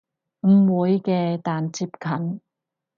[0.47, 2.41] 唔會嘅但接近